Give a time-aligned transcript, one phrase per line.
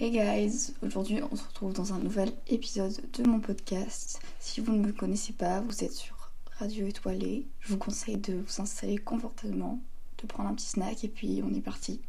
[0.00, 4.20] Hey guys, aujourd'hui on se retrouve dans un nouvel épisode de mon podcast.
[4.40, 7.46] Si vous ne me connaissez pas, vous êtes sur Radio Étoilée.
[7.60, 9.78] Je vous conseille de vous installer confortablement,
[10.20, 12.00] de prendre un petit snack et puis on est parti.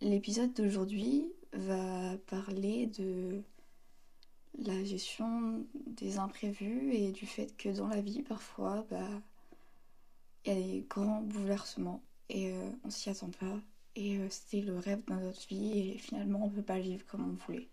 [0.00, 3.40] L'épisode d'aujourd'hui va parler de
[4.58, 9.06] la gestion des imprévus et du fait que dans la vie parfois bah
[10.44, 13.60] il y a des grands bouleversements et euh, on s'y attend pas.
[13.96, 17.28] Et euh, c'était le rêve de notre vie et finalement on peut pas vivre comme
[17.28, 17.68] on voulait.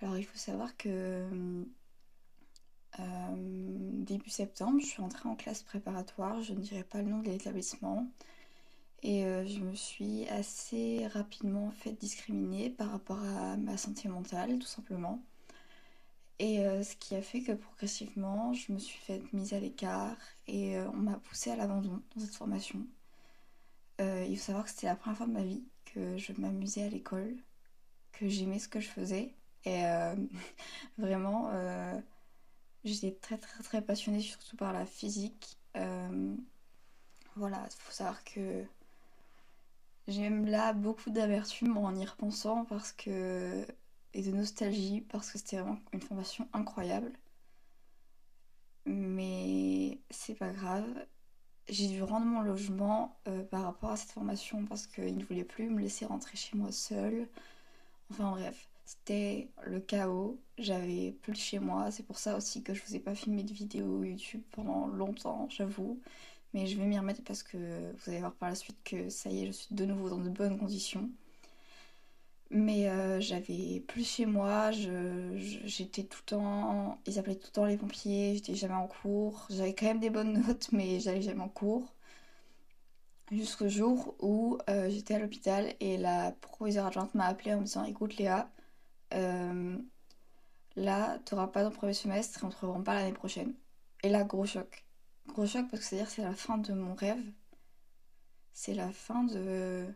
[0.00, 1.64] Alors il faut savoir que
[2.98, 3.34] euh,
[4.04, 7.30] début septembre, je suis entrée en classe préparatoire, je ne dirais pas le nom de
[7.30, 8.08] l'établissement.
[9.04, 14.66] Et je me suis assez rapidement fait discriminer par rapport à ma santé mentale, tout
[14.68, 15.20] simplement.
[16.42, 20.16] Et ce qui a fait que progressivement, je me suis fait mise à l'écart
[20.48, 22.84] et on m'a poussée à l'abandon dans cette formation.
[24.00, 26.88] il faut savoir que c'était la première fois de ma vie que je m'amusais à
[26.88, 27.36] l'école,
[28.10, 29.36] que j'aimais ce que je faisais.
[29.66, 29.84] Et
[30.98, 31.48] vraiment,
[32.82, 35.58] j'étais très très très passionnée surtout par la physique.
[37.36, 38.64] voilà, il faut savoir que
[40.08, 43.64] j'ai même là beaucoup d'amertume en y repensant parce que
[44.14, 47.12] et de nostalgie parce que c'était vraiment une formation incroyable.
[48.86, 50.86] Mais c'est pas grave.
[51.68, 55.44] J'ai dû rendre mon logement euh, par rapport à cette formation parce qu'il ne voulait
[55.44, 57.28] plus me laisser rentrer chez moi seule.
[58.10, 60.38] Enfin bref, c'était le chaos.
[60.58, 61.90] J'avais plus de chez moi.
[61.90, 65.48] C'est pour ça aussi que je vous ai pas filmé de vidéo YouTube pendant longtemps,
[65.50, 66.00] j'avoue.
[66.54, 67.56] Mais je vais m'y remettre parce que
[67.92, 70.18] vous allez voir par la suite que ça y est, je suis de nouveau dans
[70.18, 71.10] de bonnes conditions.
[72.54, 76.98] Mais euh, j'avais plus chez moi, j'étais tout le temps.
[77.06, 79.46] Ils appelaient tout le temps les pompiers, j'étais jamais en cours.
[79.48, 81.94] J'avais quand même des bonnes notes, mais j'allais jamais en cours.
[83.30, 87.64] Jusqu'au jour où euh, j'étais à l'hôpital et la proviseure adjointe m'a appelé en me
[87.64, 88.50] disant Écoute Léa,
[89.14, 89.78] euh,
[90.76, 93.54] là, t'auras pas ton premier semestre et on te revoit pas l'année prochaine.
[94.02, 94.84] Et là, gros choc.
[95.28, 97.22] Gros choc parce que c'est-à-dire c'est la fin de mon rêve.
[98.52, 99.86] C'est la fin de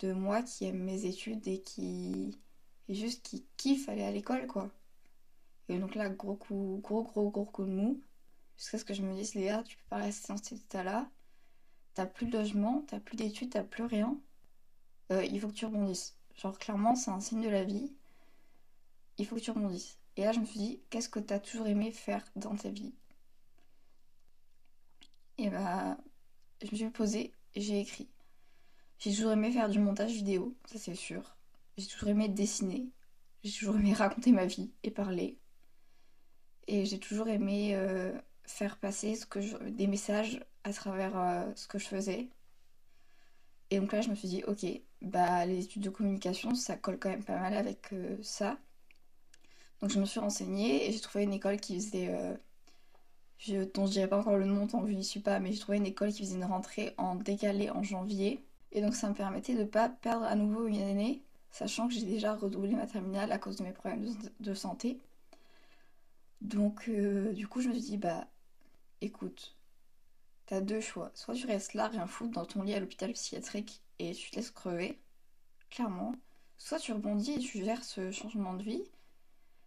[0.00, 2.38] de moi qui aime mes études et qui
[2.88, 4.70] et juste qui kiffe aller à l'école quoi.
[5.68, 8.02] Et donc là gros coup gros gros gros coup de mou.
[8.56, 11.08] Jusqu'à ce que je me dise Léa tu peux pas rester dans cet état là
[11.94, 14.18] t'as plus de logement t'as plus d'études t'as plus rien.
[15.12, 16.16] Euh, il faut que tu rebondisses.
[16.36, 17.92] Genre clairement c'est un signe de la vie.
[19.18, 19.98] Il faut que tu rebondisses.
[20.16, 22.94] Et là je me suis dit qu'est-ce que t'as toujours aimé faire dans ta vie?
[25.38, 25.96] Et bah
[26.62, 28.08] je me suis posée j'ai écrit
[29.00, 31.34] j'ai toujours aimé faire du montage vidéo, ça c'est sûr.
[31.78, 32.90] J'ai toujours aimé dessiner.
[33.42, 35.38] J'ai toujours aimé raconter ma vie et parler.
[36.66, 38.12] Et j'ai toujours aimé euh,
[38.44, 39.18] faire passer
[39.70, 42.28] des messages à travers euh, ce que je faisais.
[43.70, 44.66] Et donc là, je me suis dit, ok,
[45.00, 48.58] bah les études de communication, ça colle quand même pas mal avec euh, ça.
[49.80, 52.14] Donc je me suis renseignée et j'ai trouvé une école qui faisait,
[53.38, 55.52] je, dont je dirais pas encore le nom tant que je n'y suis pas, mais
[55.52, 58.44] j'ai trouvé une école qui faisait une rentrée en décalé en janvier.
[58.72, 61.94] Et donc ça me permettait de ne pas perdre à nouveau une année, sachant que
[61.94, 64.06] j'ai déjà redoublé ma terminale à cause de mes problèmes
[64.40, 64.98] de, santé.
[66.40, 68.26] Donc euh, du coup je me suis dit, bah
[69.00, 69.56] écoute,
[70.46, 71.10] t'as deux choix.
[71.14, 74.36] Soit tu restes là, rien foutre, dans ton lit à l'hôpital psychiatrique et tu te
[74.36, 74.98] laisses crever,
[75.70, 76.14] clairement.
[76.58, 78.84] Soit tu rebondis et tu gères ce changement de vie.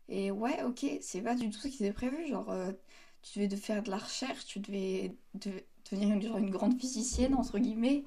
[0.10, 2.28] Et ouais, ok, c'est pas du tout ce qui était prévu.
[2.28, 2.72] Genre, euh,
[3.22, 5.16] tu devais faire de la recherche, tu devais
[5.92, 8.04] devenir une, une grande physicienne, entre guillemets.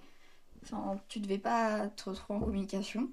[0.63, 3.11] Enfin, tu devais pas te retrouver en communication.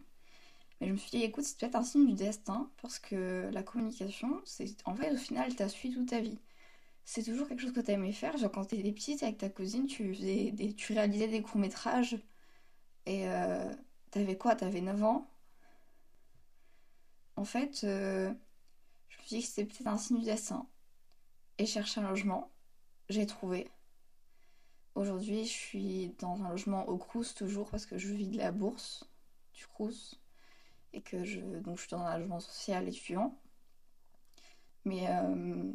[0.81, 3.64] Mais je me suis dit, écoute, c'est peut-être un signe du destin, parce que la
[3.64, 6.40] communication, c'est en fait, au final, t'as suivi toute ta vie.
[7.06, 8.38] C'est toujours quelque chose que t'as aimé faire.
[8.38, 12.18] Genre, quand t'étais petite avec ta cousine, tu, faisais tu réalisais des courts-métrages.
[13.06, 13.74] Et euh,
[14.12, 14.56] t'avais quoi?
[14.56, 15.30] T'avais 9 ans.
[17.36, 18.34] En fait, euh,
[19.10, 20.68] je me suis dit que c'était peut-être un signe du destin.
[21.58, 22.52] Et chercher un logement.
[23.10, 23.70] J'ai trouvé.
[24.96, 28.51] Aujourd'hui, je suis dans un logement au Crous toujours parce que je vis de la
[28.51, 29.10] bourse
[29.54, 30.19] du Crous
[30.94, 33.36] et que je donc je suis dans un logement social étudiant.
[34.86, 35.72] Mais euh,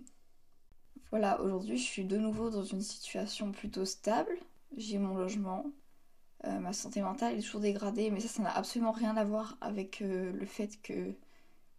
[1.10, 4.38] voilà, aujourd'hui, je suis de nouveau dans une situation plutôt stable.
[4.76, 5.64] J'ai mon logement,
[6.44, 9.56] euh, ma santé mentale est toujours dégradée, mais ça, ça n'a absolument rien à voir
[9.60, 11.14] avec euh, le fait que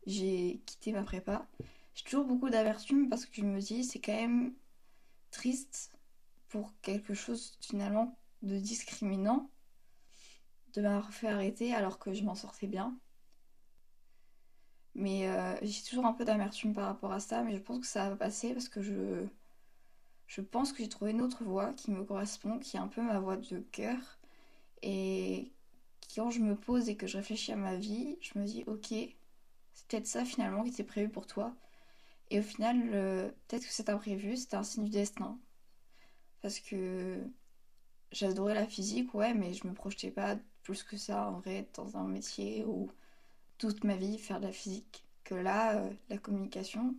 [0.06, 1.48] j'ai quitté ma prépa.
[1.96, 4.54] J'ai toujours beaucoup d'amertume parce que je me dis, c'est quand même
[5.32, 5.99] triste
[6.50, 9.50] pour quelque chose finalement de discriminant
[10.74, 12.98] de m'avoir fait arrêter alors que je m'en sortais bien.
[14.96, 17.88] Mais euh, j'ai toujours un peu d'amertume par rapport à ça, mais je pense que
[17.88, 19.26] ça va passer parce que je,
[20.28, 23.02] je pense que j'ai trouvé une autre voie qui me correspond, qui est un peu
[23.02, 23.98] ma voie de cœur.
[24.82, 25.52] Et
[26.16, 28.88] quand je me pose et que je réfléchis à ma vie, je me dis, ok,
[28.90, 31.56] c'est peut-être ça finalement qui était prévu pour toi.
[32.32, 32.90] Et au final,
[33.48, 35.40] peut-être que c'est imprévu, c'était un signe du destin.
[36.42, 37.20] Parce que
[38.12, 41.98] j'adorais la physique, ouais, mais je me projetais pas plus que ça en vrai dans
[41.98, 42.90] un métier où
[43.58, 45.06] toute ma vie faire de la physique.
[45.24, 46.96] Que là, euh, la communication,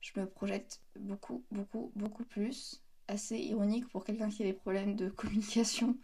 [0.00, 2.82] je me projette beaucoup, beaucoup, beaucoup plus.
[3.08, 5.96] Assez ironique pour quelqu'un qui a des problèmes de communication.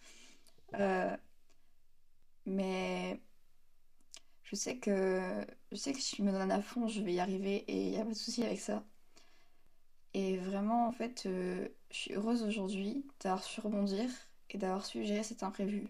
[0.74, 1.16] Euh,
[2.46, 3.20] mais
[4.44, 7.20] je sais que je sais que si je me donne à fond, je vais y
[7.20, 8.84] arriver et il n'y a pas de souci avec ça.
[10.14, 14.08] Et vraiment, en fait, euh, je suis heureuse aujourd'hui d'avoir su rebondir
[14.50, 15.88] et d'avoir su gérer cet imprévu.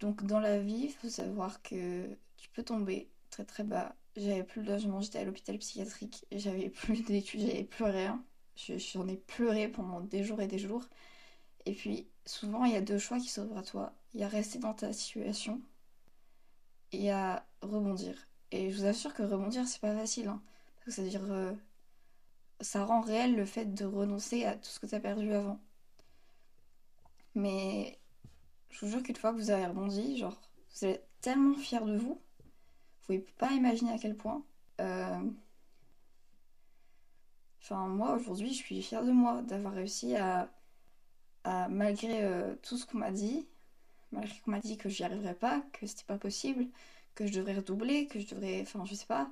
[0.00, 3.94] Donc dans la vie, il faut savoir que tu peux tomber très très bas.
[4.16, 8.22] J'avais plus de logement, j'étais à l'hôpital psychiatrique, j'avais plus d'études, j'avais plus rien.
[8.56, 10.84] J'en ai pleuré pendant des jours et des jours.
[11.66, 13.94] Et puis souvent, il y a deux choix qui s'ouvrent à toi.
[14.14, 15.60] Il y a rester dans ta situation
[16.92, 18.28] et a rebondir.
[18.50, 20.28] Et je vous assure que rebondir, c'est pas facile.
[20.28, 20.42] Hein.
[20.84, 21.24] que ça veut dire.
[21.30, 21.52] Euh,
[22.60, 25.60] ça rend réel le fait de renoncer à tout ce que tu perdu avant.
[27.34, 27.98] Mais
[28.70, 30.40] je vous jure qu'une fois que vous avez rebondi, genre,
[30.74, 34.42] vous êtes tellement fier de vous, vous pouvez pas imaginer à quel point.
[34.80, 35.30] Euh,
[37.62, 40.48] enfin, moi aujourd'hui, je suis fière de moi d'avoir réussi à,
[41.68, 43.46] malgré euh, tout ce qu'on m'a dit,
[44.12, 46.66] malgré qu'on m'a dit que j'y arriverais pas, que c'était pas possible,
[47.14, 48.60] que je devrais redoubler, que je devrais.
[48.62, 49.30] Enfin, je sais pas.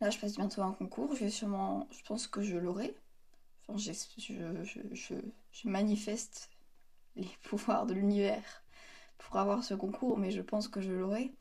[0.00, 1.88] Là, je passe bientôt un concours, je vais sûrement.
[1.90, 2.94] Je pense que je l'aurai.
[3.68, 5.14] Enfin, je,
[5.52, 6.50] je, manifeste
[7.16, 8.62] les pouvoirs de l'univers
[9.18, 11.32] pour avoir ce concours, mais je pense que je l'aurai.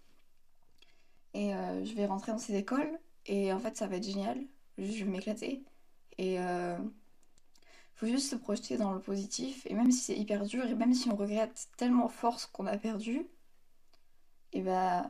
[1.33, 4.39] Et euh, je vais rentrer dans ces écoles, et en fait, ça va être génial.
[4.77, 5.63] Je vais m'éclater.
[6.17, 6.39] Et.
[6.39, 6.77] Euh,
[7.97, 9.65] faut juste se projeter dans le positif.
[9.65, 12.67] Et même si c'est hyper dur, et même si on regrette tellement fort ce qu'on
[12.67, 13.27] a perdu,
[14.53, 15.09] et bah,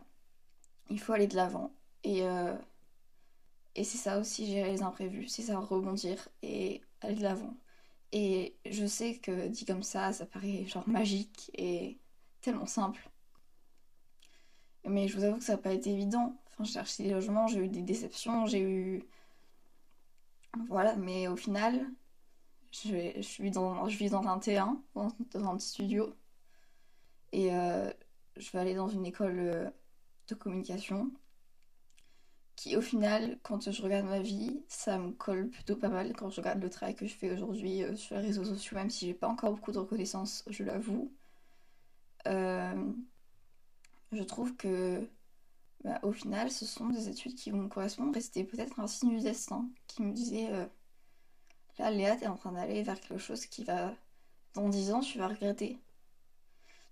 [0.89, 1.71] il faut aller de l'avant.
[2.03, 2.55] Et, euh,
[3.77, 5.27] et c'est ça aussi, gérer les imprévus.
[5.29, 7.55] C'est ça, rebondir et aller de l'avant.
[8.11, 11.99] Et je sais que dit comme ça, ça paraît genre magique et
[12.41, 13.09] tellement simple.
[14.85, 16.41] Mais je vous avoue que ça n'a pas été évident.
[16.47, 19.03] Enfin, j'ai cherché des logements, j'ai eu des déceptions, j'ai eu.
[20.69, 21.85] Voilà, mais au final,
[22.71, 26.15] je, vis, dans, je vis dans un T1, dans, un studio.
[27.31, 27.91] Et euh,
[28.37, 29.69] je vais aller dans une école euh,
[30.29, 31.11] de communication
[32.57, 36.29] qui au final, quand je regarde ma vie, ça me colle plutôt pas mal quand
[36.29, 39.07] je regarde le travail que je fais aujourd'hui euh, sur les réseaux sociaux, même si
[39.07, 41.11] j'ai pas encore beaucoup de reconnaissance, je l'avoue.
[42.25, 45.07] je trouve que
[45.83, 48.87] bah, au final, ce sont des études qui vont me correspondre et c'était peut-être un
[48.87, 50.49] signe du destin qui me disait
[51.79, 53.93] Là, Léa, t'es en train d'aller vers quelque chose qui va.
[54.53, 55.79] Dans 10 ans, tu vas regretter.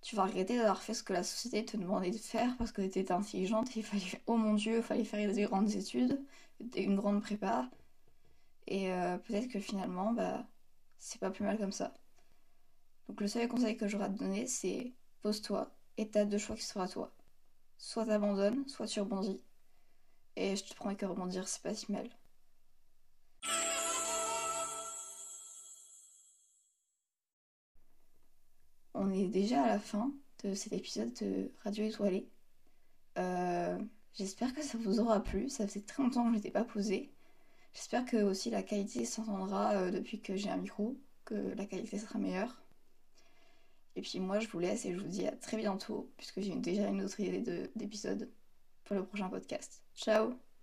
[0.06, 2.84] Tu vas regretter d'avoir fait ce que la société te demandait de faire parce que
[2.84, 4.22] t'étais intelligente et il fallait.
[4.28, 6.24] Oh mon dieu, il fallait faire des grandes études,
[6.76, 7.68] une grande prépa.
[8.68, 10.46] Et euh, peut-être que finalement, bah,
[11.00, 11.92] c'est pas plus mal comme ça.
[13.08, 14.94] Donc le seul conseil que j'aurai à te donner, c'est
[15.24, 17.12] pose-toi et t'as deux choix qui seront à toi.
[17.80, 19.44] Soit t'abandonnes, soit tu rebondis.
[20.36, 22.08] Et je te promets que rebondir, c'est pas si mal.
[29.22, 30.12] Est déjà à la fin
[30.44, 32.28] de cet épisode de Radio Étoilée.
[33.18, 33.78] Euh,
[34.14, 35.50] j'espère que ça vous aura plu.
[35.50, 37.12] Ça faisait très longtemps que je n'étais pas posée.
[37.74, 41.98] J'espère que aussi la qualité s'entendra euh, depuis que j'ai un micro, que la qualité
[41.98, 42.62] sera meilleure.
[43.96, 46.56] Et puis moi je vous laisse et je vous dis à très bientôt puisque j'ai
[46.56, 48.30] déjà une autre idée d'épisode
[48.84, 49.84] pour le prochain podcast.
[49.96, 50.55] Ciao